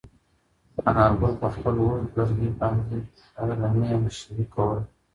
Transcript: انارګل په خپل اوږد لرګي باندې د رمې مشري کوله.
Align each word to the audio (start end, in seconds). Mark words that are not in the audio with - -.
انارګل 0.89 1.33
په 1.41 1.47
خپل 1.53 1.75
اوږد 1.81 2.09
لرګي 2.17 2.49
باندې 2.59 2.97
د 3.05 3.07
رمې 3.61 3.91
مشري 4.03 4.45
کوله. 4.53 4.83